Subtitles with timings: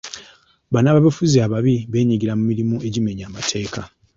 [0.73, 3.81] Bannabyabufuzi ababi bulijjo beenyigira mu mirimu egimenya amateeka.